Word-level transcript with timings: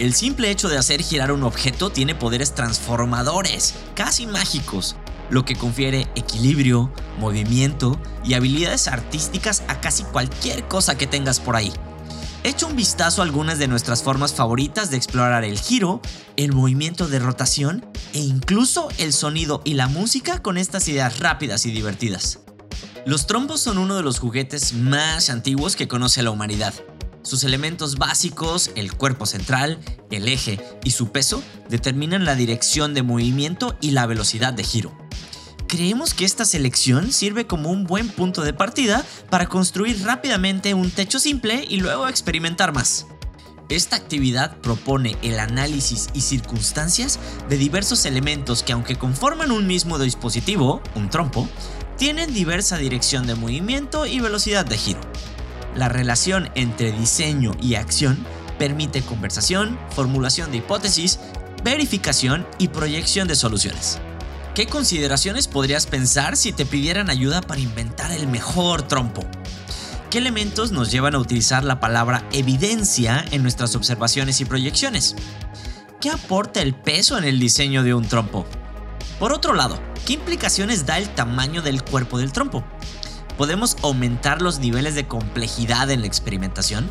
El 0.00 0.12
simple 0.12 0.50
hecho 0.50 0.68
de 0.68 0.76
hacer 0.76 1.02
girar 1.02 1.30
un 1.30 1.44
objeto 1.44 1.90
tiene 1.90 2.16
poderes 2.16 2.54
transformadores, 2.54 3.74
casi 3.94 4.26
mágicos, 4.26 4.96
lo 5.30 5.44
que 5.44 5.54
confiere 5.54 6.08
equilibrio, 6.16 6.92
movimiento 7.20 7.96
y 8.24 8.34
habilidades 8.34 8.88
artísticas 8.88 9.62
a 9.68 9.80
casi 9.80 10.02
cualquier 10.02 10.66
cosa 10.66 10.98
que 10.98 11.06
tengas 11.06 11.38
por 11.38 11.54
ahí. 11.54 11.72
Echa 12.42 12.66
un 12.66 12.74
vistazo 12.74 13.22
a 13.22 13.24
algunas 13.24 13.58
de 13.58 13.68
nuestras 13.68 14.02
formas 14.02 14.34
favoritas 14.34 14.90
de 14.90 14.96
explorar 14.96 15.44
el 15.44 15.58
giro, 15.60 16.00
el 16.36 16.52
movimiento 16.52 17.06
de 17.06 17.20
rotación 17.20 17.86
e 18.12 18.18
incluso 18.18 18.88
el 18.98 19.12
sonido 19.12 19.62
y 19.64 19.74
la 19.74 19.86
música 19.86 20.42
con 20.42 20.58
estas 20.58 20.88
ideas 20.88 21.20
rápidas 21.20 21.66
y 21.66 21.70
divertidas. 21.70 22.40
Los 23.06 23.26
trombos 23.26 23.60
son 23.60 23.78
uno 23.78 23.94
de 23.94 24.02
los 24.02 24.18
juguetes 24.18 24.72
más 24.72 25.30
antiguos 25.30 25.76
que 25.76 25.88
conoce 25.88 26.22
la 26.22 26.30
humanidad. 26.30 26.74
Sus 27.24 27.42
elementos 27.42 27.96
básicos, 27.96 28.70
el 28.76 28.94
cuerpo 28.94 29.26
central, 29.26 29.80
el 30.12 30.28
eje 30.28 30.60
y 30.84 30.92
su 30.92 31.10
peso 31.10 31.42
determinan 31.68 32.24
la 32.24 32.36
dirección 32.36 32.94
de 32.94 33.02
movimiento 33.02 33.76
y 33.80 33.90
la 33.90 34.06
velocidad 34.06 34.52
de 34.54 34.62
giro 34.62 34.96
creemos 35.74 36.14
que 36.14 36.24
esta 36.24 36.44
selección 36.44 37.10
sirve 37.10 37.48
como 37.48 37.68
un 37.68 37.82
buen 37.82 38.08
punto 38.08 38.42
de 38.42 38.52
partida 38.52 39.04
para 39.28 39.48
construir 39.48 40.04
rápidamente 40.04 40.72
un 40.72 40.88
techo 40.92 41.18
simple 41.18 41.64
y 41.68 41.78
luego 41.78 42.06
experimentar 42.06 42.72
más. 42.72 43.08
Esta 43.68 43.96
actividad 43.96 44.58
propone 44.58 45.16
el 45.22 45.40
análisis 45.40 46.10
y 46.14 46.20
circunstancias 46.20 47.18
de 47.48 47.56
diversos 47.56 48.04
elementos 48.04 48.62
que 48.62 48.72
aunque 48.72 48.94
conforman 48.94 49.50
un 49.50 49.66
mismo 49.66 49.98
dispositivo, 49.98 50.80
un 50.94 51.10
trompo, 51.10 51.48
tienen 51.96 52.32
diversa 52.32 52.76
dirección 52.76 53.26
de 53.26 53.34
movimiento 53.34 54.06
y 54.06 54.20
velocidad 54.20 54.64
de 54.64 54.78
giro. 54.78 55.00
La 55.74 55.88
relación 55.88 56.50
entre 56.54 56.92
diseño 56.92 57.52
y 57.60 57.74
acción 57.74 58.24
permite 58.58 59.02
conversación, 59.02 59.78
formulación 59.90 60.52
de 60.52 60.58
hipótesis, 60.58 61.18
verificación 61.64 62.46
y 62.58 62.68
proyección 62.68 63.26
de 63.26 63.34
soluciones. 63.34 63.98
¿Qué 64.54 64.66
consideraciones 64.66 65.48
podrías 65.48 65.86
pensar 65.86 66.36
si 66.36 66.52
te 66.52 66.64
pidieran 66.64 67.10
ayuda 67.10 67.40
para 67.40 67.60
inventar 67.60 68.12
el 68.12 68.28
mejor 68.28 68.82
trompo? 68.82 69.24
¿Qué 70.10 70.18
elementos 70.18 70.70
nos 70.70 70.92
llevan 70.92 71.16
a 71.16 71.18
utilizar 71.18 71.64
la 71.64 71.80
palabra 71.80 72.24
evidencia 72.30 73.24
en 73.32 73.42
nuestras 73.42 73.74
observaciones 73.74 74.40
y 74.40 74.44
proyecciones? 74.44 75.16
¿Qué 76.00 76.08
aporta 76.08 76.62
el 76.62 76.72
peso 76.72 77.18
en 77.18 77.24
el 77.24 77.40
diseño 77.40 77.82
de 77.82 77.94
un 77.94 78.06
trompo? 78.06 78.46
Por 79.18 79.32
otro 79.32 79.54
lado, 79.54 79.80
¿qué 80.06 80.12
implicaciones 80.12 80.86
da 80.86 80.98
el 80.98 81.08
tamaño 81.08 81.62
del 81.62 81.82
cuerpo 81.82 82.18
del 82.18 82.30
trompo? 82.30 82.62
¿Podemos 83.36 83.76
aumentar 83.82 84.40
los 84.40 84.60
niveles 84.60 84.94
de 84.94 85.08
complejidad 85.08 85.90
en 85.90 86.02
la 86.02 86.06
experimentación? 86.06 86.88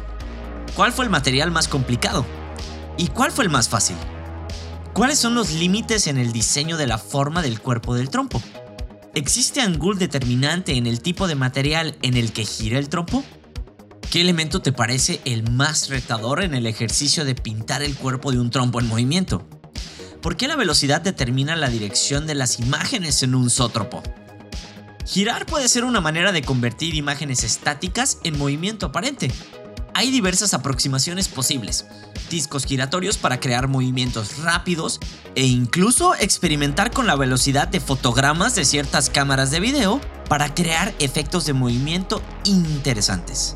¿Cuál 0.75 0.91
fue 0.91 1.05
el 1.05 1.11
material 1.11 1.51
más 1.51 1.69
complicado? 1.69 2.25
¿Y 2.97 3.07
cuál 3.07 3.31
fue 3.31 3.45
el 3.45 3.49
más 3.49 3.69
fácil? 3.69 3.95
¿Cuáles 4.93 5.19
son 5.19 5.35
los 5.35 5.51
límites 5.53 6.07
en 6.07 6.17
el 6.17 6.33
diseño 6.33 6.75
de 6.75 6.85
la 6.85 6.97
forma 6.97 7.41
del 7.41 7.61
cuerpo 7.61 7.95
del 7.95 8.09
trompo? 8.09 8.41
¿Existe 9.15 9.61
ángulo 9.61 9.97
determinante 9.97 10.75
en 10.75 10.85
el 10.85 11.01
tipo 11.01 11.27
de 11.27 11.35
material 11.35 11.95
en 12.01 12.17
el 12.17 12.33
que 12.33 12.45
gira 12.45 12.77
el 12.77 12.89
trompo? 12.89 13.23
¿Qué 14.11 14.19
elemento 14.21 14.61
te 14.61 14.73
parece 14.73 15.21
el 15.23 15.49
más 15.49 15.89
retador 15.89 16.43
en 16.43 16.53
el 16.53 16.67
ejercicio 16.67 17.23
de 17.23 17.35
pintar 17.35 17.83
el 17.83 17.95
cuerpo 17.95 18.31
de 18.31 18.39
un 18.39 18.49
trompo 18.49 18.79
en 18.79 18.87
movimiento? 18.87 19.47
¿Por 20.21 20.35
qué 20.35 20.47
la 20.47 20.55
velocidad 20.55 21.01
determina 21.01 21.55
la 21.55 21.69
dirección 21.69 22.27
de 22.27 22.35
las 22.35 22.59
imágenes 22.59 23.23
en 23.23 23.33
un 23.33 23.49
zótropo? 23.49 24.03
Girar 25.05 25.45
puede 25.45 25.67
ser 25.67 25.83
una 25.83 26.01
manera 26.01 26.31
de 26.31 26.41
convertir 26.41 26.95
imágenes 26.95 27.43
estáticas 27.43 28.19
en 28.23 28.37
movimiento 28.37 28.87
aparente. 28.87 29.29
Hay 29.93 30.11
diversas 30.11 30.53
aproximaciones 30.53 31.27
posibles, 31.27 31.85
discos 32.29 32.65
giratorios 32.65 33.17
para 33.17 33.39
crear 33.39 33.67
movimientos 33.67 34.39
rápidos 34.39 34.99
e 35.35 35.45
incluso 35.45 36.15
experimentar 36.15 36.91
con 36.91 37.05
la 37.05 37.15
velocidad 37.15 37.67
de 37.67 37.79
fotogramas 37.79 38.55
de 38.55 38.65
ciertas 38.65 39.09
cámaras 39.09 39.51
de 39.51 39.59
video 39.59 40.01
para 40.29 40.53
crear 40.55 40.93
efectos 40.99 41.45
de 41.45 41.53
movimiento 41.53 42.21
interesantes. 42.45 43.55